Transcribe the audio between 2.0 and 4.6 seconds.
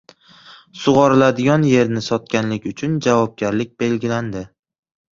sotganlik uchun javobgarlik belgilandi